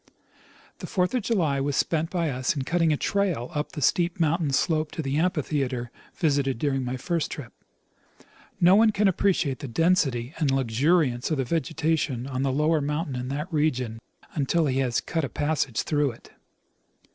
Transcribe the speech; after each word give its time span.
The 0.79 0.87
fourth 0.87 1.13
of 1.13 1.21
July 1.21 1.59
was 1.61 1.75
spent 1.75 2.09
by 2.09 2.31
us 2.31 2.55
in 2.55 2.63
cutting 2.63 2.91
a 2.91 2.97
trail 2.97 3.51
up 3.53 3.73
the 3.73 3.83
steep 3.83 4.19
mountain 4.19 4.49
slope 4.51 4.89
to 4.93 5.03
the 5.03 5.17
amphitheatre 5.17 5.91
visited 6.15 6.57
during 6.57 6.83
my 6.83 6.97
first 6.97 7.29
tramp. 7.29 7.53
No 8.59 8.73
one 8.73 8.91
can 8.91 9.07
appreciate 9.07 9.59
the 9.59 9.67
density 9.67 10.33
and 10.39 10.49
luxuriance 10.49 11.29
of 11.29 11.37
the 11.37 11.45
vegetation 11.45 12.25
on 12.25 12.41
the 12.41 12.51
lower 12.51 12.81
mountain 12.81 13.15
in 13.15 13.27
that 13.27 13.53
region 13.53 13.99
until 14.33 14.65
he 14.65 14.79
has 14.79 15.01
cut 15.01 15.23
a 15.23 15.29
passage 15.29 15.83
through 15.83 16.09
it. 16.13 16.31